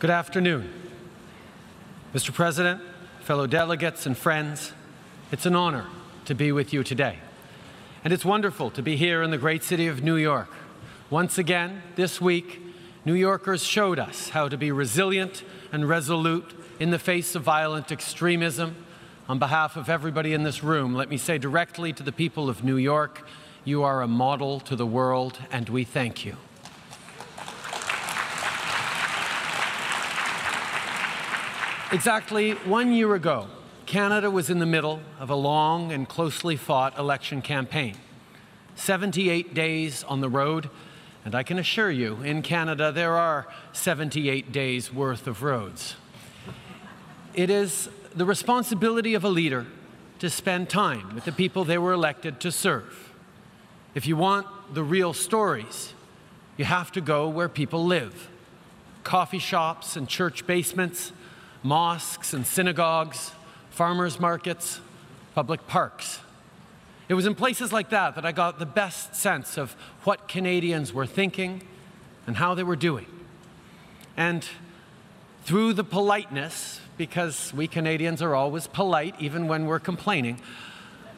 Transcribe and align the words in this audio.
Good 0.00 0.10
afternoon. 0.10 0.72
Mr. 2.14 2.32
President, 2.32 2.80
fellow 3.18 3.48
delegates, 3.48 4.06
and 4.06 4.16
friends, 4.16 4.72
it's 5.32 5.44
an 5.44 5.56
honor 5.56 5.86
to 6.26 6.36
be 6.36 6.52
with 6.52 6.72
you 6.72 6.84
today. 6.84 7.18
And 8.04 8.12
it's 8.12 8.24
wonderful 8.24 8.70
to 8.70 8.80
be 8.80 8.94
here 8.94 9.24
in 9.24 9.32
the 9.32 9.38
great 9.38 9.64
city 9.64 9.88
of 9.88 10.04
New 10.04 10.14
York. 10.14 10.50
Once 11.10 11.36
again, 11.36 11.82
this 11.96 12.20
week, 12.20 12.62
New 13.04 13.14
Yorkers 13.14 13.64
showed 13.64 13.98
us 13.98 14.28
how 14.28 14.48
to 14.48 14.56
be 14.56 14.70
resilient 14.70 15.42
and 15.72 15.88
resolute 15.88 16.54
in 16.78 16.90
the 16.90 17.00
face 17.00 17.34
of 17.34 17.42
violent 17.42 17.90
extremism. 17.90 18.76
On 19.28 19.40
behalf 19.40 19.76
of 19.76 19.88
everybody 19.88 20.32
in 20.32 20.44
this 20.44 20.62
room, 20.62 20.94
let 20.94 21.10
me 21.10 21.16
say 21.16 21.38
directly 21.38 21.92
to 21.94 22.04
the 22.04 22.12
people 22.12 22.48
of 22.48 22.62
New 22.62 22.76
York, 22.76 23.26
you 23.64 23.82
are 23.82 24.00
a 24.00 24.06
model 24.06 24.60
to 24.60 24.76
the 24.76 24.86
world, 24.86 25.40
and 25.50 25.68
we 25.68 25.82
thank 25.82 26.24
you. 26.24 26.36
Exactly 31.90 32.52
one 32.52 32.92
year 32.92 33.14
ago, 33.14 33.46
Canada 33.86 34.30
was 34.30 34.50
in 34.50 34.58
the 34.58 34.66
middle 34.66 35.00
of 35.18 35.30
a 35.30 35.34
long 35.34 35.90
and 35.90 36.06
closely 36.06 36.54
fought 36.54 36.98
election 36.98 37.40
campaign. 37.40 37.96
78 38.74 39.54
days 39.54 40.04
on 40.04 40.20
the 40.20 40.28
road, 40.28 40.68
and 41.24 41.34
I 41.34 41.42
can 41.42 41.58
assure 41.58 41.90
you, 41.90 42.20
in 42.20 42.42
Canada, 42.42 42.92
there 42.92 43.16
are 43.16 43.48
78 43.72 44.52
days 44.52 44.92
worth 44.92 45.26
of 45.26 45.42
roads. 45.42 45.96
It 47.32 47.48
is 47.48 47.88
the 48.14 48.26
responsibility 48.26 49.14
of 49.14 49.24
a 49.24 49.30
leader 49.30 49.64
to 50.18 50.28
spend 50.28 50.68
time 50.68 51.14
with 51.14 51.24
the 51.24 51.32
people 51.32 51.64
they 51.64 51.78
were 51.78 51.94
elected 51.94 52.38
to 52.40 52.52
serve. 52.52 53.14
If 53.94 54.06
you 54.06 54.18
want 54.18 54.46
the 54.74 54.82
real 54.84 55.14
stories, 55.14 55.94
you 56.58 56.66
have 56.66 56.92
to 56.92 57.00
go 57.00 57.30
where 57.30 57.48
people 57.48 57.82
live 57.82 58.28
coffee 59.04 59.38
shops 59.38 59.96
and 59.96 60.06
church 60.06 60.46
basements, 60.46 61.12
mosques 61.62 62.32
and 62.32 62.46
synagogues, 62.46 63.32
farmers 63.70 64.18
markets, 64.20 64.80
public 65.34 65.66
parks. 65.66 66.20
It 67.08 67.14
was 67.14 67.26
in 67.26 67.34
places 67.34 67.72
like 67.72 67.90
that 67.90 68.16
that 68.16 68.26
I 68.26 68.32
got 68.32 68.58
the 68.58 68.66
best 68.66 69.14
sense 69.14 69.56
of 69.56 69.72
what 70.04 70.28
Canadians 70.28 70.92
were 70.92 71.06
thinking 71.06 71.62
and 72.26 72.36
how 72.36 72.54
they 72.54 72.62
were 72.62 72.76
doing. 72.76 73.06
And 74.16 74.46
through 75.44 75.72
the 75.72 75.84
politeness, 75.84 76.80
because 76.98 77.54
we 77.54 77.66
Canadians 77.66 78.20
are 78.20 78.34
always 78.34 78.66
polite 78.66 79.14
even 79.18 79.48
when 79.48 79.66
we're 79.66 79.78
complaining, 79.78 80.40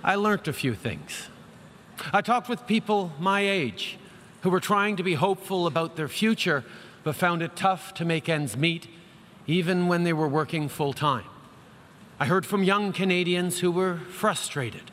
I 0.05 0.15
learned 0.15 0.47
a 0.47 0.53
few 0.53 0.75
things. 0.75 1.29
I 2.13 2.21
talked 2.23 2.49
with 2.49 2.67
people 2.67 3.13
my 3.19 3.41
age 3.41 3.99
who 4.43 4.51
were 4.51 4.61
trying 4.61 4.97
to 4.97 5.03
be 5.03 5.15
hopeful 5.15 5.67
about 5.67 5.97
their 5.97 6.09
future 6.09 6.65
but 7.03 7.17
found 7.17 7.43
it 7.43 7.57
tough 7.57 7.95
to 7.95 8.05
make 8.05 8.29
ends 8.29 8.57
meet 8.57 8.87
even 9.51 9.89
when 9.89 10.05
they 10.05 10.13
were 10.13 10.29
working 10.29 10.69
full 10.69 10.93
time. 10.93 11.25
I 12.19 12.27
heard 12.27 12.47
from 12.47 12.63
young 12.63 12.93
Canadians 12.93 13.61
who 13.61 13.71
were 13.71 13.97
frustrated, 14.11 14.91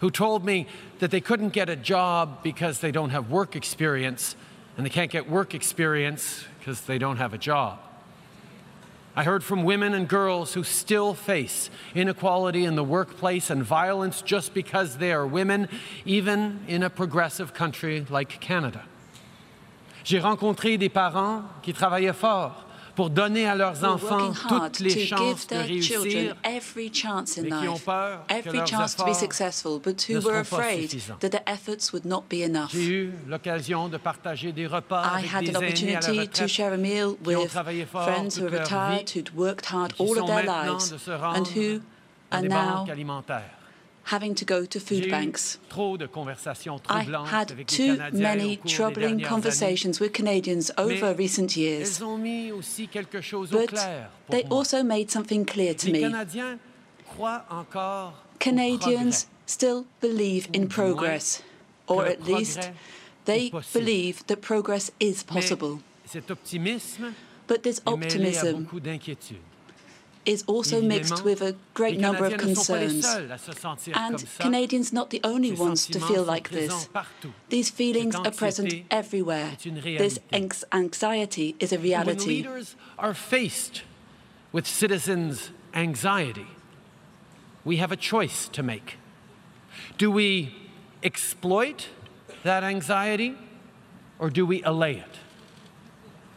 who 0.00 0.10
told 0.10 0.44
me 0.44 0.66
that 0.98 1.10
they 1.10 1.20
couldn't 1.20 1.50
get 1.50 1.68
a 1.68 1.76
job 1.76 2.42
because 2.42 2.80
they 2.80 2.92
don't 2.92 3.10
have 3.10 3.30
work 3.30 3.56
experience, 3.56 4.36
and 4.76 4.84
they 4.84 4.90
can't 4.90 5.10
get 5.10 5.28
work 5.28 5.54
experience 5.54 6.44
because 6.58 6.82
they 6.82 6.98
don't 6.98 7.16
have 7.16 7.32
a 7.32 7.38
job. 7.38 7.78
I 9.18 9.24
heard 9.24 9.42
from 9.42 9.64
women 9.64 9.94
and 9.94 10.06
girls 10.06 10.52
who 10.52 10.62
still 10.62 11.14
face 11.14 11.70
inequality 11.94 12.66
in 12.66 12.76
the 12.76 12.84
workplace 12.84 13.48
and 13.48 13.62
violence 13.62 14.20
just 14.20 14.52
because 14.52 14.98
they 14.98 15.10
are 15.10 15.26
women, 15.26 15.68
even 16.04 16.60
in 16.68 16.82
a 16.82 16.90
progressive 16.90 17.54
country 17.54 18.04
like 18.10 18.38
Canada. 18.40 18.84
J'ai 20.04 20.20
rencontré 20.20 20.78
des 20.78 20.90
parents 20.90 21.44
qui 21.62 21.72
travaillaient 21.72 22.14
fort 22.14 22.65
pour 22.96 23.10
donner 23.10 23.46
à 23.46 23.54
leurs 23.54 23.84
enfants 23.84 24.32
toutes 24.48 24.80
les 24.80 25.06
chances 25.06 25.46
de 25.46 25.56
réussir, 25.56 26.34
every 26.42 26.90
chance 26.92 27.38
in 27.38 27.42
mais 27.42 27.50
qui 27.50 27.68
ont 27.68 27.78
peur 27.78 28.24
que 28.26 28.34
every 28.34 28.58
leurs 28.58 28.66
chance 28.66 28.96
to 28.96 29.04
be 29.04 29.10
efforts 29.10 29.20
successful, 29.20 29.78
but 29.78 30.02
who 30.08 30.14
ne 30.14 30.20
were 30.20 30.38
afraid 30.40 30.90
suffisants. 30.90 31.18
that 31.20 31.28
their 31.28 31.44
efforts 31.46 31.92
would 31.92 32.06
not 32.06 32.24
be 32.28 32.42
enough. 32.42 32.70
J'ai 32.72 32.86
eu 32.86 33.12
l'occasion 33.28 33.88
de 33.88 33.98
partager 33.98 34.50
des 34.52 34.66
repas 34.66 35.02
I 35.04 35.18
avec 35.18 35.34
had 35.34 35.44
des 35.44 35.56
an 35.56 35.60
aînés 35.60 35.96
à 35.96 36.00
la 36.00 36.08
opportunity 36.08 36.16
to 36.16 36.20
retraite 36.22 36.48
share 36.48 36.72
a 36.72 36.76
meal 36.76 37.14
qui 37.22 37.36
ont 37.36 37.42
with 37.42 37.50
travaillé 37.50 37.84
fort 37.84 38.04
friends 38.04 38.38
who 38.38 38.46
toute 38.46 38.46
are 38.46 38.50
leur 38.50 38.62
retired, 38.62 39.08
vie 39.08 39.18
who'd 39.20 39.34
worked 39.36 39.66
hard 39.66 39.92
qui 39.92 40.02
all 40.02 40.14
sont 40.16 40.22
of 40.22 40.26
their 40.26 40.36
maintenant 40.44 40.72
lives, 40.72 40.92
de 40.92 40.98
se 40.98 41.10
and 41.10 41.18
rendre 41.20 41.50
who 41.54 41.80
à 42.30 42.36
are 42.36 42.42
des 42.42 42.48
now 42.48 42.76
banques 42.76 42.90
alimentaires. 42.90 43.50
Having 44.06 44.34
to 44.34 44.44
go 44.44 44.64
to 44.64 44.78
food 44.78 45.10
banks. 45.10 45.58
trop 45.68 45.98
de 45.98 46.06
conversations 46.06 46.80
I 46.88 47.04
had 47.26 47.66
too 47.66 47.96
many 48.12 48.52
au 48.52 48.56
cours 48.56 48.64
des 48.64 48.74
troubling 48.74 49.22
conversations 49.22 50.00
with 50.00 50.12
Canadians 50.12 50.70
over 50.78 51.14
recent 51.14 51.56
years, 51.56 51.98
Elles 51.98 52.04
ont 52.04 52.18
mis 52.18 52.52
aussi 52.52 52.88
quelque 52.88 53.20
chose 53.20 53.52
au 53.52 53.58
but 53.58 53.74
they 54.30 54.44
also 54.50 54.82
made 54.82 55.10
something 55.10 55.44
clear 55.44 55.74
to 55.74 55.90
me. 55.90 56.00
Canadiens 56.00 56.58
croient 57.06 57.44
encore 57.50 58.12
au 58.12 58.38
Canadians 58.38 59.26
still 59.46 59.84
believe 60.00 60.48
in 60.54 60.62
Ou 60.62 60.66
du 60.66 60.76
moins, 60.76 60.92
progress, 60.92 61.42
or 61.88 62.04
at 62.04 62.24
least 62.26 62.70
they 63.24 63.50
believe 63.72 64.24
that 64.26 64.40
progress 64.40 64.92
is 65.00 65.22
possible. 65.24 65.80
But 67.48 67.62
this 67.62 67.80
est 67.86 67.96
mêlé 67.96 68.36
à 68.38 68.44
optimism. 68.44 68.66
Is 70.26 70.44
also 70.46 70.82
mixed 70.82 71.24
with 71.24 71.40
a 71.40 71.54
great 71.72 71.98
number 71.98 72.26
of 72.26 72.32
Canadiens 72.32 72.48
ne 72.48 72.54
sont 72.54 72.66
pas 72.66 72.80
les 72.80 72.86
concerns. 72.86 73.02
seuls 73.02 73.30
à 73.30 73.38
se 73.38 73.52
sentir 73.52 73.96
And. 73.96 74.24
Canadians 74.38 74.92
not 74.92 75.10
the 75.10 75.20
only 75.24 75.52
ones 75.52 75.86
to 75.86 76.00
feel 76.00 76.24
like 76.24 76.50
this. 76.50 76.88
These 77.48 77.70
feelings 77.70 78.14
are 78.14 78.32
present 78.32 78.74
everywhere. 78.90 79.52
This 79.62 80.18
anxiety 80.72 81.54
is 81.60 81.72
a 81.72 81.78
reality. 81.78 82.42
When 82.42 82.52
leaders 82.52 82.76
are 82.98 83.14
faced 83.14 83.82
with 84.52 84.66
citizens' 84.66 85.50
anxiety, 85.72 86.48
we 87.64 87.76
have 87.76 87.92
a 87.92 87.96
choice 87.96 88.48
to 88.48 88.62
make. 88.62 88.98
Do 89.98 90.10
we 90.10 90.54
exploit 91.02 91.88
that 92.42 92.64
anxiety 92.64 93.36
or 94.18 94.30
do 94.30 94.44
we 94.44 94.62
allay 94.62 94.96
it? 94.96 95.18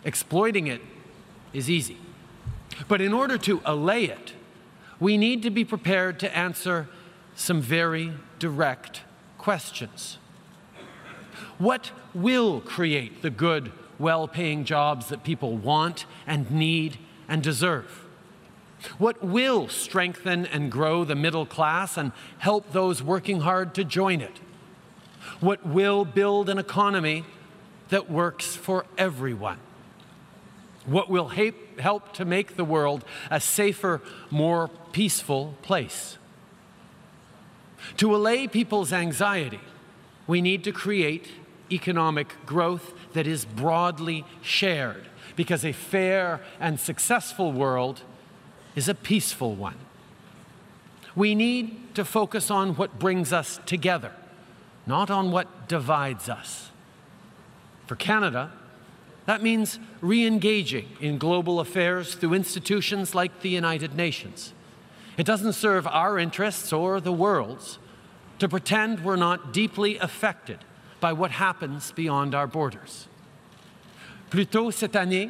Exploiting 0.05 0.67
it 0.67 0.81
is 1.53 1.69
easy. 1.69 1.97
But 2.88 3.01
in 3.01 3.13
order 3.13 3.38
to 3.40 3.62
allay 3.66 4.06
it, 4.06 4.34
we 5.00 5.17
need 5.17 5.44
to 5.44 5.50
be 5.50 5.66
prepared 5.66 6.19
to 6.19 6.38
answer 6.38 6.88
some 7.35 7.62
very 7.62 8.13
direct 8.38 9.01
questions. 9.38 10.17
What 11.57 11.91
will 12.13 12.62
create 12.62 13.22
the 13.22 13.29
good, 13.29 13.72
well 13.97 14.28
paying 14.28 14.66
jobs 14.66 15.07
that 15.07 15.23
people 15.23 15.57
want 15.57 16.06
and 16.25 16.50
need 16.51 16.97
and 17.28 17.44
deserve? 17.44 18.06
What 18.97 19.23
will 19.23 19.67
strengthen 19.67 20.46
and 20.46 20.72
grow 20.72 21.03
the 21.03 21.16
middle 21.16 21.46
class 21.46 21.97
and 21.97 22.13
help 22.38 22.72
those 22.72 23.03
working 23.03 23.41
hard 23.41 23.73
to 23.75 23.84
join 23.84 24.22
it? 24.22 24.40
What 25.41 25.66
will 25.66 26.06
build 26.06 26.50
an 26.50 26.57
economy 26.57 27.25
that 27.90 28.09
works 28.09 28.56
for 28.56 28.85
everyone? 28.97 29.59
What 30.85 31.09
will 31.09 31.29
ha- 31.29 31.51
help 31.79 32.13
to 32.13 32.25
make 32.25 32.56
the 32.56 32.66
world 32.66 33.03
a 33.29 33.40
safer, 33.40 34.01
more 34.29 34.69
peaceful 34.91 35.56
place? 35.62 36.17
To 37.97 38.16
allay 38.16 38.47
people's 38.47 38.94
anxiety, 38.94 39.62
we 40.28 40.41
need 40.41 40.63
to 40.66 40.72
create 40.72 41.28
economic 41.72 42.35
growth 42.45 42.94
that 43.13 43.28
is 43.28 43.45
broadly 43.45 44.25
shared 44.41 45.07
because 45.35 45.63
a 45.63 45.72
fair 45.72 46.41
and 46.59 46.79
successful 46.79 47.51
world 47.51 48.01
is 48.75 48.88
a 48.88 48.96
peaceful 48.96 49.56
one. 49.56 49.78
We 51.16 51.35
need 51.35 51.96
to 51.96 52.05
focus 52.05 52.52
on 52.52 52.76
what 52.76 52.99
brings 52.99 53.34
us 53.34 53.59
together, 53.66 54.11
not 54.85 55.09
on 55.09 55.31
what 55.31 55.67
divides 55.67 56.29
us. 56.29 56.70
For 57.87 57.96
Canada, 57.96 58.52
that 59.29 59.43
means 59.43 59.78
re 60.02 60.26
engaging 60.26 60.87
in 60.99 61.20
global 61.20 61.59
affairs 61.59 62.16
through 62.16 62.34
institutions 62.34 63.14
like 63.14 63.41
the 63.41 63.49
United 63.49 63.93
Nations. 63.93 64.55
It 65.20 65.26
doesn't 65.28 65.53
serve 65.53 65.85
our 65.85 66.17
interests 66.17 66.73
or 66.73 66.99
the 66.99 67.11
world's 67.11 67.78
to 68.40 68.49
pretend 68.49 69.05
we're 69.05 69.17
not 69.17 69.53
deeply 69.53 69.99
affected 69.99 70.66
by 70.99 71.14
what 71.14 71.29
happens 71.29 71.91
beyond 71.91 72.34
our 72.34 72.47
borders. 72.47 73.08
Plus 74.31 74.47
tôt 74.47 74.72
cette 74.72 74.96
année, 74.96 75.29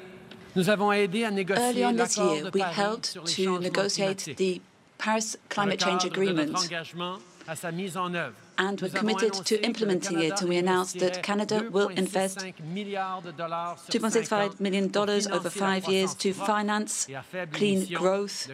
nous 0.55 0.69
avons 0.69 0.91
aidé 0.93 1.25
à 1.25 1.57
Early 1.57 1.83
on 1.83 1.97
this 1.97 2.17
year, 2.17 2.49
we 2.53 2.61
helped 2.61 3.17
to 3.35 3.59
negotiate 3.59 4.33
the 4.37 4.61
Paris 4.99 5.37
Climate 5.49 5.81
Change 5.81 6.03
cadre 6.03 6.19
de 6.19 6.31
notre 6.33 6.41
Agreement. 6.41 6.59
engagement 6.59 7.17
à 7.47 7.55
sa 7.55 7.71
mise 7.71 7.97
en 7.97 8.13
œuvre, 8.13 8.33
And 8.59 8.75
we're 8.81 8.89
committed 8.89 9.31
to 9.45 9.55
implementing 9.65 10.19
it, 10.19 10.41
and 10.41 10.49
we 10.49 10.57
announced 10.57 10.99
that 10.99 11.23
Canada 11.23 11.63
will 11.71 11.89
invest 11.97 12.45
milliards 12.75 13.23
de 13.23 13.31
dollars 13.31 13.77
sur 13.89 13.93
cinq 14.01 14.03
ans 14.03 14.51
$2.65 14.51 14.59
million 14.59 14.91
over 15.31 15.49
five 15.49 15.87
years 15.87 16.13
to 16.17 16.33
finance 16.33 17.07
et 17.09 17.15
à 17.15 17.23
faible 17.23 17.51
clean 17.53 17.85
growth 17.89 18.49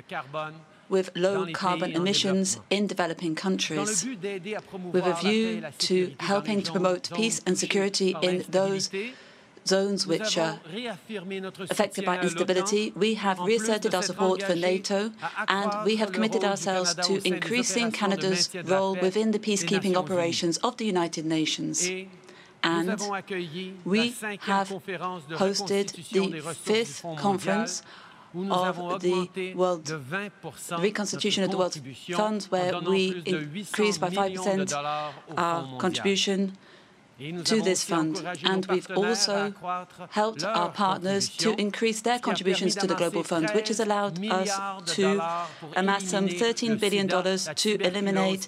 with 0.87 1.09
low 1.15 1.47
carbon 1.51 1.91
emissions 1.95 2.59
in 2.71 2.85
developing 2.85 3.33
countries, 3.33 4.05
but 4.05 4.21
d'aider 4.21 4.53
à 4.55 4.61
promouvoir 4.61 4.93
with 4.93 5.03
a 5.05 5.09
la 5.09 5.15
paix 5.15 5.27
et 5.27 5.31
view 5.31 5.61
to 5.79 6.13
helping 6.19 6.61
to 6.61 6.71
promote 6.71 7.09
peace 7.15 7.41
and 7.47 7.55
security 7.55 8.15
in 8.21 8.43
those 8.51 8.91
zones 9.67 10.05
which 10.05 10.37
are 10.37 10.59
affected 11.69 12.05
by 12.05 12.19
instability, 12.19 12.93
we 12.95 13.15
have 13.15 13.39
reasserted 13.39 13.93
our 13.95 14.03
support 14.03 14.41
for 14.43 14.55
NATO 14.55 15.11
and 15.47 15.85
we 15.85 15.95
have 15.97 16.11
committed 16.11 16.43
ourselves 16.43 16.95
to 16.95 17.25
increasing 17.27 17.91
Canada's 17.91 18.53
role 18.65 18.95
within 18.95 19.31
the 19.31 19.39
peacekeeping 19.39 19.95
operations 19.95 20.57
of 20.57 20.77
the 20.77 20.85
United 20.85 21.25
Nations. 21.25 21.89
And 22.63 22.99
we 23.83 24.15
have 24.41 24.69
hosted 24.69 25.87
the 26.09 26.41
fifth 26.53 27.05
conference 27.17 27.83
of 28.49 29.01
the 29.01 29.53
World 29.55 29.89
Reconstitution 30.79 31.43
of 31.43 31.51
the 31.51 31.57
World 31.57 31.79
Fund, 32.11 32.43
where 32.49 32.79
we 32.79 33.21
increased 33.25 34.01
by 34.01 34.09
5% 34.09 34.73
our 35.37 35.77
contribution 35.79 36.57
to 37.19 37.61
this 37.61 37.83
fund. 37.83 38.23
And 38.43 38.65
we've 38.65 38.89
also 38.95 39.53
helped 40.09 40.43
our 40.43 40.69
partners 40.69 41.29
to 41.37 41.53
increase 41.59 42.01
their 42.01 42.19
contributions 42.19 42.75
to 42.75 42.87
the 42.87 42.95
Global 42.95 43.23
Fund, 43.23 43.51
which 43.51 43.69
has 43.69 43.79
allowed 43.79 44.23
us 44.25 44.51
to 44.95 45.21
amass 45.75 46.05
some 46.05 46.27
$13 46.27 46.79
billion 46.79 47.07
to 47.07 47.75
eliminate 47.81 48.47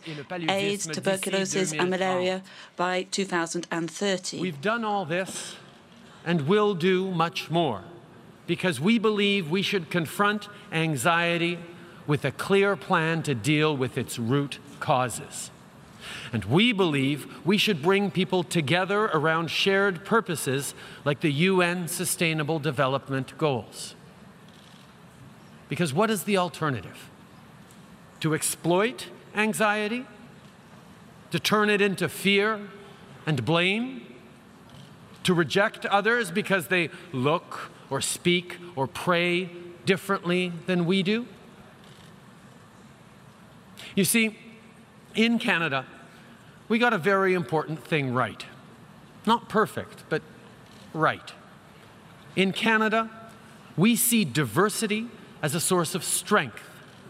AIDS, 0.49 0.87
tuberculosis, 0.87 1.73
and 1.73 1.89
malaria 1.89 2.43
by 2.75 3.03
2030. 3.03 4.39
We've 4.39 4.61
done 4.61 4.83
all 4.83 5.05
this 5.05 5.55
and 6.25 6.47
will 6.47 6.73
do 6.75 7.09
much 7.11 7.49
more 7.49 7.83
because 8.47 8.79
we 8.79 8.97
believe 8.99 9.49
we 9.49 9.61
should 9.61 9.89
confront 9.89 10.47
anxiety 10.71 11.59
with 12.05 12.23
a 12.23 12.31
clear 12.31 12.75
plan 12.75 13.21
to 13.23 13.35
deal 13.35 13.75
with 13.75 13.97
its 13.97 14.17
root 14.17 14.59
causes. 14.79 15.51
And 16.33 16.45
we 16.45 16.73
believe 16.73 17.45
we 17.45 17.57
should 17.57 17.81
bring 17.81 18.11
people 18.11 18.43
together 18.43 19.05
around 19.05 19.49
shared 19.49 20.05
purposes 20.05 20.73
like 21.05 21.21
the 21.21 21.31
UN 21.31 21.87
Sustainable 21.87 22.59
Development 22.59 23.37
Goals. 23.37 23.95
Because 25.69 25.93
what 25.93 26.09
is 26.09 26.23
the 26.23 26.37
alternative? 26.37 27.09
To 28.21 28.33
exploit 28.33 29.07
anxiety? 29.35 30.05
To 31.31 31.39
turn 31.39 31.69
it 31.69 31.81
into 31.81 32.07
fear 32.07 32.59
and 33.25 33.43
blame? 33.43 34.01
To 35.23 35.33
reject 35.33 35.85
others 35.85 36.31
because 36.31 36.67
they 36.67 36.89
look 37.11 37.71
or 37.89 38.01
speak 38.01 38.57
or 38.75 38.87
pray 38.87 39.49
differently 39.85 40.51
than 40.67 40.85
we 40.85 41.03
do? 41.03 41.27
You 43.95 44.03
see, 44.03 44.37
in 45.15 45.39
Canada, 45.39 45.85
we 46.69 46.79
got 46.79 46.93
a 46.93 46.97
very 46.97 47.33
important 47.33 47.83
thing 47.83 48.13
right. 48.13 48.45
Not 49.25 49.49
perfect, 49.49 50.03
but 50.09 50.21
right. 50.93 51.33
In 52.35 52.51
Canada, 52.51 53.09
we 53.75 53.95
see 53.95 54.25
diversity 54.25 55.07
as 55.41 55.55
a 55.55 55.59
source 55.59 55.95
of 55.95 56.03
strength, 56.03 56.63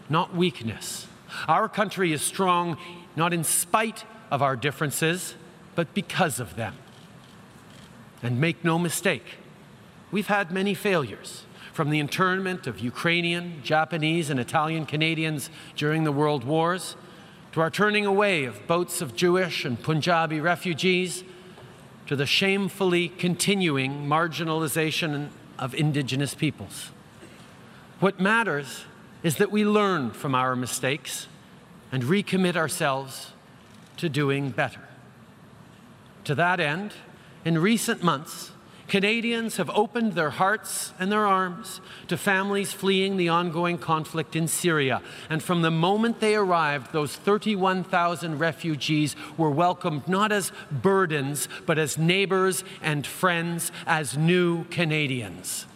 not 0.08 0.34
weakness. 0.34 1.06
Our 1.46 1.68
country 1.68 2.12
is 2.12 2.22
strong 2.22 2.76
not 3.16 3.32
in 3.32 3.44
spite 3.44 4.04
of 4.30 4.42
our 4.42 4.56
differences, 4.56 5.34
but 5.74 5.92
because 5.92 6.38
of 6.38 6.56
them. 6.56 6.76
And 8.22 8.40
make 8.40 8.64
no 8.64 8.78
mistake, 8.78 9.38
we've 10.10 10.26
had 10.28 10.50
many 10.50 10.74
failures, 10.74 11.44
from 11.72 11.90
the 11.90 12.00
internment 12.00 12.66
of 12.66 12.80
Ukrainian, 12.80 13.60
Japanese, 13.62 14.30
and 14.30 14.40
Italian 14.40 14.86
Canadians 14.86 15.50
during 15.76 16.04
the 16.04 16.12
World 16.12 16.44
Wars 16.44 16.96
to 17.58 17.62
our 17.62 17.70
turning 17.70 18.06
away 18.06 18.44
of 18.44 18.68
boats 18.68 19.00
of 19.00 19.16
Jewish 19.16 19.64
and 19.64 19.82
Punjabi 19.82 20.38
refugees, 20.38 21.24
to 22.06 22.14
the 22.14 22.24
shamefully 22.24 23.08
continuing 23.08 24.06
marginalization 24.06 25.30
of 25.58 25.74
Indigenous 25.74 26.36
peoples. 26.36 26.92
What 27.98 28.20
matters 28.20 28.84
is 29.24 29.38
that 29.38 29.50
we 29.50 29.64
learn 29.64 30.12
from 30.12 30.36
our 30.36 30.54
mistakes 30.54 31.26
and 31.90 32.04
recommit 32.04 32.54
ourselves 32.54 33.32
to 33.96 34.08
doing 34.08 34.50
better. 34.50 34.86
To 36.26 36.36
that 36.36 36.60
end, 36.60 36.92
in 37.44 37.58
recent 37.58 38.04
months, 38.04 38.52
Canadians 38.88 39.58
have 39.58 39.68
opened 39.70 40.14
their 40.14 40.30
hearts 40.30 40.94
and 40.98 41.12
their 41.12 41.26
arms 41.26 41.82
to 42.08 42.16
families 42.16 42.72
fleeing 42.72 43.18
the 43.18 43.28
ongoing 43.28 43.76
conflict 43.76 44.34
in 44.34 44.48
Syria. 44.48 45.02
And 45.28 45.42
from 45.42 45.60
the 45.60 45.70
moment 45.70 46.20
they 46.20 46.34
arrived, 46.34 46.92
those 46.92 47.14
31,000 47.14 48.38
refugees 48.38 49.14
were 49.36 49.50
welcomed 49.50 50.08
not 50.08 50.32
as 50.32 50.52
burdens, 50.72 51.48
but 51.66 51.78
as 51.78 51.98
neighbors 51.98 52.64
and 52.80 53.06
friends, 53.06 53.70
as 53.86 54.16
new 54.16 54.64
Canadians. 54.64 55.66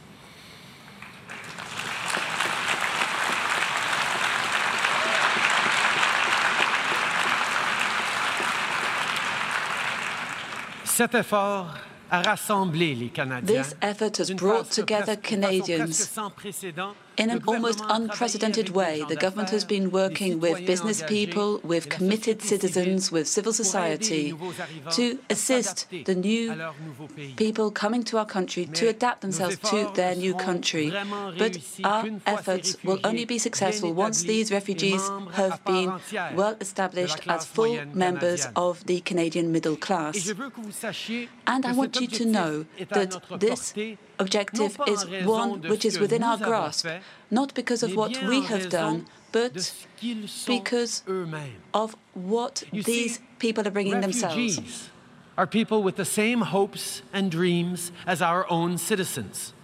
Cet 10.84 11.14
effort 11.14 11.91
this 12.12 13.74
effort 13.80 14.18
has 14.18 14.30
brought 14.32 14.70
together 14.70 15.16
Canadians 15.16 16.08
in 17.16 17.30
an 17.30 17.42
almost 17.46 17.80
unprecedented 17.88 18.70
way. 18.70 19.04
The 19.08 19.16
government 19.16 19.50
has 19.50 19.64
been 19.64 19.90
working 19.90 20.40
with 20.40 20.66
business 20.66 21.02
people, 21.02 21.60
with 21.62 21.88
committed 21.88 22.42
citizens, 22.42 23.12
with 23.12 23.28
civil 23.28 23.52
society 23.52 24.34
to 24.92 25.18
assist 25.30 25.88
the 26.04 26.14
new 26.14 26.54
people 27.36 27.70
coming 27.70 28.02
to 28.04 28.18
our 28.18 28.26
country 28.26 28.66
to 28.66 28.88
adapt 28.88 29.20
themselves 29.20 29.58
to 29.70 29.90
their 29.94 30.14
new 30.14 30.34
country. 30.34 30.92
But 31.38 31.58
our 31.84 32.08
efforts 32.26 32.76
will 32.84 33.00
only 33.04 33.24
be 33.24 33.38
successful 33.38 33.92
once 33.92 34.22
these 34.22 34.50
refugees 34.50 35.02
have 35.32 35.64
been 35.64 36.00
well 36.34 36.56
established 36.60 37.26
as 37.28 37.46
full 37.46 37.78
members 37.94 38.46
of 38.56 38.84
the 38.86 39.00
Canadian 39.00 39.52
middle 39.52 39.76
class. 39.76 40.32
And 41.46 41.66
I 41.66 41.72
want 41.72 42.00
you 42.00 42.06
to 42.06 42.24
know 42.24 42.66
that 42.90 43.22
this 43.38 43.74
objective 44.22 44.72
is 44.94 45.00
one 45.24 45.62
which 45.72 45.84
is 45.84 45.98
within 45.98 46.22
our 46.22 46.38
grasp, 46.38 46.86
not 47.30 47.54
because 47.60 47.82
of 47.86 47.90
what 48.00 48.12
we 48.30 48.38
have 48.52 48.68
done, 48.68 49.06
but 49.36 49.52
because 50.46 51.02
of 51.74 51.96
what 52.14 52.64
these 52.72 53.20
people 53.38 53.66
are 53.66 53.74
bringing 53.78 54.00
themselves. 54.00 54.90
Are 55.40 55.46
people 55.46 55.82
with 55.82 55.96
the 55.96 56.04
same 56.04 56.40
hopes 56.56 57.02
and 57.12 57.30
dreams 57.30 57.90
as 58.06 58.20
our 58.20 58.42
own 58.50 58.76
citizens. 58.76 59.54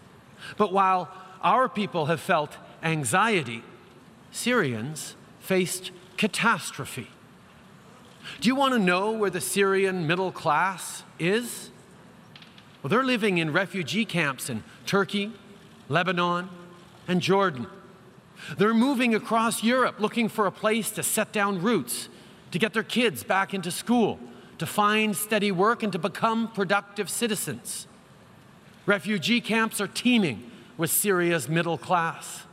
But 0.56 0.72
while 0.72 1.02
our 1.42 1.68
people 1.68 2.06
have 2.06 2.20
felt 2.20 2.56
anxiety, 2.82 3.62
Syrians 4.30 5.14
faced 5.40 5.90
catastrophe. 6.16 7.08
Do 8.40 8.48
you 8.48 8.54
want 8.54 8.72
to 8.74 8.78
know 8.78 9.10
where 9.10 9.30
the 9.30 9.40
Syrian 9.40 10.06
middle 10.06 10.32
class 10.32 11.04
is? 11.18 11.70
Well, 12.82 12.90
they're 12.90 13.04
living 13.04 13.38
in 13.38 13.52
refugee 13.52 14.04
camps 14.04 14.48
in 14.48 14.62
Turkey, 14.86 15.32
Lebanon, 15.88 16.48
and 17.08 17.20
Jordan. 17.20 17.66
They're 18.56 18.74
moving 18.74 19.14
across 19.14 19.64
Europe 19.64 19.96
looking 19.98 20.28
for 20.28 20.46
a 20.46 20.52
place 20.52 20.90
to 20.92 21.02
set 21.02 21.32
down 21.32 21.60
roots, 21.60 22.08
to 22.52 22.58
get 22.58 22.72
their 22.72 22.84
kids 22.84 23.24
back 23.24 23.52
into 23.52 23.70
school, 23.70 24.18
to 24.58 24.66
find 24.66 25.16
steady 25.16 25.50
work, 25.50 25.82
and 25.82 25.92
to 25.92 25.98
become 25.98 26.48
productive 26.52 27.10
citizens. 27.10 27.88
Refugee 28.86 29.40
camps 29.40 29.80
are 29.80 29.88
teeming 29.88 30.50
with 30.76 30.90
Syria's 30.90 31.48
middle 31.48 31.78
class 31.78 32.44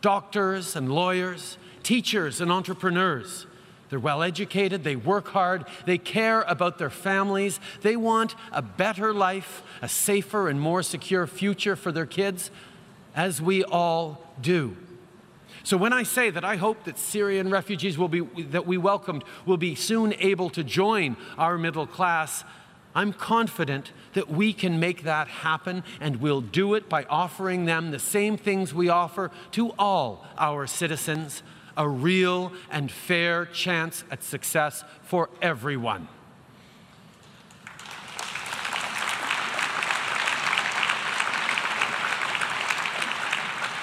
doctors 0.00 0.76
and 0.76 0.92
lawyers, 0.92 1.56
teachers 1.82 2.42
and 2.42 2.52
entrepreneurs. 2.52 3.46
They're 3.90 4.00
well 4.00 4.22
educated, 4.22 4.82
they 4.82 4.96
work 4.96 5.28
hard, 5.28 5.66
they 5.86 5.98
care 5.98 6.42
about 6.42 6.78
their 6.78 6.90
families, 6.90 7.60
they 7.82 7.96
want 7.96 8.34
a 8.50 8.62
better 8.62 9.12
life, 9.12 9.62
a 9.82 9.88
safer 9.88 10.48
and 10.48 10.60
more 10.60 10.82
secure 10.82 11.26
future 11.26 11.76
for 11.76 11.92
their 11.92 12.06
kids, 12.06 12.50
as 13.14 13.40
we 13.40 13.62
all 13.64 14.22
do. 14.40 14.76
So 15.62 15.76
when 15.76 15.92
I 15.92 16.02
say 16.02 16.28
that 16.30 16.44
I 16.44 16.56
hope 16.56 16.84
that 16.84 16.98
Syrian 16.98 17.50
refugees 17.50 17.96
will 17.96 18.08
be, 18.08 18.20
that 18.50 18.66
we 18.66 18.76
welcomed 18.76 19.24
will 19.46 19.56
be 19.56 19.74
soon 19.74 20.12
able 20.18 20.50
to 20.50 20.62
join 20.62 21.16
our 21.38 21.56
middle 21.56 21.86
class, 21.86 22.44
I'm 22.94 23.12
confident 23.12 23.92
that 24.12 24.30
we 24.30 24.52
can 24.52 24.78
make 24.78 25.02
that 25.02 25.26
happen 25.26 25.82
and 26.00 26.16
we'll 26.16 26.42
do 26.42 26.74
it 26.74 26.88
by 26.88 27.04
offering 27.04 27.64
them 27.64 27.90
the 27.90 27.98
same 27.98 28.36
things 28.36 28.74
we 28.74 28.88
offer 28.88 29.30
to 29.52 29.72
all 29.78 30.24
our 30.38 30.66
citizens 30.66 31.42
a 31.76 31.88
real 31.88 32.52
and 32.70 32.90
fair 32.90 33.46
chance 33.46 34.04
at 34.10 34.22
success 34.22 34.84
for 35.02 35.28
everyone. 35.40 36.08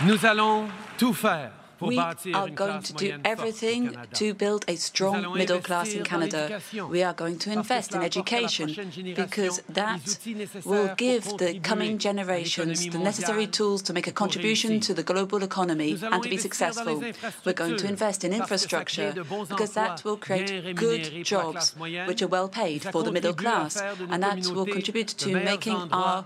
Nous 0.04 0.26
allons 0.26 0.70
tout 0.98 1.14
faire 1.14 1.52
We 1.82 1.98
are 1.98 2.50
going 2.50 2.82
to 2.84 2.94
do 2.94 3.20
everything 3.26 3.98
to 4.14 4.34
build 4.34 4.66
a 4.68 4.76
strong 4.76 5.34
middle 5.38 5.60
class 5.60 5.94
in 5.94 6.04
Canada. 6.04 6.62
We 6.90 7.04
are 7.04 7.14
going 7.14 7.40
to 7.40 7.52
invest 7.52 7.96
in 7.96 8.02
education 8.02 8.68
because 9.16 9.62
that 9.70 10.20
will 10.64 10.94
give 10.96 11.24
the 11.38 11.60
coming 11.60 11.98
generations 11.98 12.88
the 12.88 13.00
necessary 13.00 13.48
tools 13.48 13.82
to 13.84 13.94
make 13.94 14.08
a 14.08 14.12
contribution 14.12 14.80
to 14.82 14.94
the 14.94 15.04
global 15.04 15.44
economy 15.44 15.98
and 16.02 16.22
to 16.24 16.30
be 16.30 16.38
successful. 16.38 17.04
We're 17.46 17.54
going 17.54 17.78
to 17.78 17.88
invest 17.88 18.24
in 18.24 18.34
infrastructure 18.34 19.14
because 19.50 19.74
that 19.74 20.04
will 20.06 20.18
create 20.18 20.76
good 20.76 21.24
jobs 21.24 21.76
which 21.78 22.22
are 22.22 22.28
well 22.28 22.50
paid 22.50 22.84
for 22.84 23.04
the 23.04 23.12
middle 23.12 23.34
class 23.34 23.82
and 24.10 24.22
that 24.24 24.46
will 24.48 24.66
contribute 24.66 25.10
to 25.10 25.34
making 25.34 25.78
our 25.92 26.26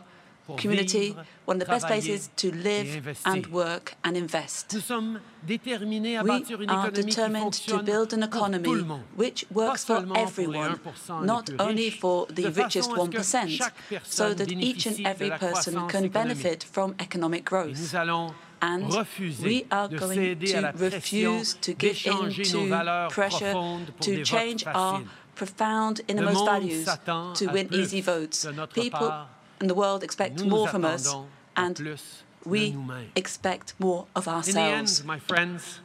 community 0.58 1.16
one 1.46 1.56
of 1.58 1.60
the 1.60 1.66
best 1.66 1.88
places 1.88 2.30
to 2.36 2.52
live 2.52 3.20
and 3.26 3.48
work 3.48 3.96
and 4.04 4.18
invest. 4.18 4.74
We 5.48 5.60
are 6.68 6.92
determined 6.92 7.54
to 7.54 7.84
build 7.84 8.14
an 8.14 8.24
economy 8.24 8.82
which 9.16 9.46
works 9.52 9.86
for 9.86 10.06
everyone, 10.16 10.80
not 11.22 11.50
only 11.60 11.90
for 11.90 12.26
the 12.28 12.50
richest 12.50 12.92
1%, 12.92 13.72
so 14.04 14.34
that 14.34 14.52
each 14.52 14.86
and 14.86 15.06
every 15.06 15.32
person 15.32 15.88
can 15.88 16.10
benefit 16.10 16.64
from 16.64 16.96
economic 17.00 17.46
growth. 17.46 17.94
And 18.62 18.88
we 19.44 19.66
are 19.70 19.88
going 19.88 20.40
to 20.40 20.72
refuse 20.76 21.54
to 21.56 21.74
give 21.74 22.06
in 22.06 22.32
to 22.32 23.08
pressure 23.12 23.54
to 24.00 24.24
change 24.24 24.66
our 24.66 25.04
profound 25.36 26.02
innermost 26.08 26.46
values 26.46 26.90
to 27.36 27.48
win 27.48 27.68
easy 27.72 28.02
votes. 28.02 28.48
People 28.74 29.28
in 29.62 29.68
the 29.68 29.76
world 29.76 30.04
expect 30.04 30.44
more 30.44 30.68
from 30.68 30.86
us, 30.86 31.14
and 31.56 31.98
we 32.46 32.78
expect 33.16 33.74
more 33.80 34.08
of 34.16 34.28
ourselves. 34.28 34.50
In 34.50 34.56
the 34.56 34.62
end, 34.62 35.02
my 35.06 35.20
friends, 35.20 35.80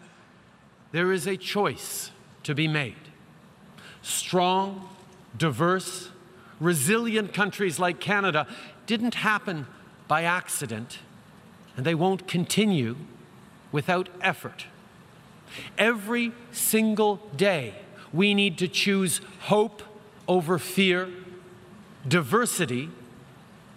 there 0.92 1.12
is 1.12 1.26
a 1.26 1.36
choice 1.36 2.10
to 2.42 2.54
be 2.54 2.68
made. 2.68 2.96
Strong, 4.02 4.88
diverse, 5.36 6.10
resilient 6.58 7.32
countries 7.32 7.78
like 7.78 8.00
Canada 8.00 8.46
didn't 8.86 9.16
happen 9.16 9.66
by 10.08 10.24
accident, 10.24 10.98
and 11.76 11.86
they 11.86 11.94
won't 11.94 12.26
continue 12.26 12.96
without 13.72 14.08
effort. 14.20 14.66
Every 15.78 16.32
single 16.52 17.16
day, 17.36 17.74
we 18.12 18.34
need 18.34 18.58
to 18.58 18.68
choose 18.68 19.20
hope 19.42 19.82
over 20.26 20.58
fear, 20.58 21.08
diversity 22.06 22.90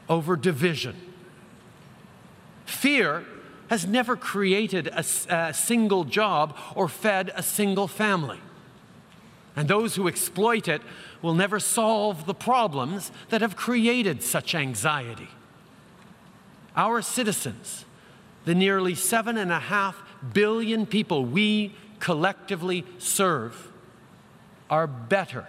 over 0.10 0.36
division. 0.36 0.96
Fear 2.66 3.26
has 3.70 3.86
never 3.86 4.16
created 4.16 4.88
a, 4.88 5.04
a, 5.30 5.54
single 5.54 6.04
job 6.04 6.58
or 6.76 6.88
fed 6.88 7.32
a 7.36 7.44
single 7.44 7.88
family. 7.88 8.40
And 9.56 9.68
those 9.68 9.96
who 9.96 10.08
exploit 10.08 10.68
it 10.68 10.82
will 11.22 11.34
never 11.34 11.60
solve 11.60 12.26
the 12.26 12.34
problems 12.34 13.12
that 13.30 13.42
have 13.42 13.56
created 13.56 14.22
such 14.22 14.54
anxiety. 14.56 15.30
Our 16.76 17.02
citizens, 17.02 17.86
the 18.46 18.56
nearly 18.56 18.96
seven 18.96 19.38
and 19.38 19.52
a 19.52 19.60
half 19.60 20.02
billion 20.34 20.86
people 20.86 21.26
we 21.26 21.76
collectively 22.00 22.86
serve, 22.98 23.72
are 24.70 24.88
better 24.88 25.48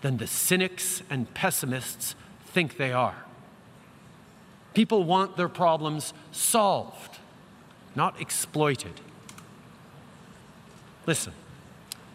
than 0.00 0.16
the 0.16 0.26
cynics 0.26 1.02
and 1.10 1.32
pessimists 1.34 2.14
think 2.46 2.76
they 2.76 2.92
are. 2.92 3.27
People 4.74 5.04
want 5.04 5.36
their 5.36 5.48
problems 5.48 6.14
solved, 6.30 7.18
not 7.94 8.20
exploited. 8.20 9.00
Listen, 11.06 11.32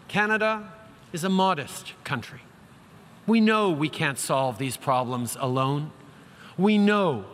Canada 0.08 0.72
is 1.12 1.24
a 1.24 1.28
modest 1.28 1.92
country. 2.04 2.40
We 3.26 3.40
know 3.40 3.70
we 3.70 3.88
can't 3.88 4.18
solve 4.18 4.58
these 4.58 4.76
problems 4.76 5.36
alone. 5.40 5.90
We 6.56 6.78
know 6.78 7.24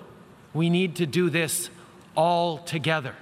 we 0.55 0.71
need 0.71 0.97
to 0.97 1.07
do 1.07 1.31
this 1.31 1.71
all 2.17 2.59
together. 2.59 3.15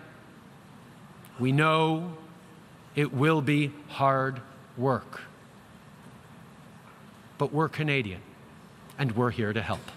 We 1.38 1.52
know 1.52 2.16
it 2.94 3.12
will 3.12 3.40
be 3.40 3.72
hard 3.88 4.40
work. 4.76 5.22
But 7.38 7.52
we're 7.52 7.68
Canadian, 7.68 8.20
and 8.98 9.12
we're 9.12 9.30
here 9.30 9.52
to 9.52 9.62
help. 9.62 9.90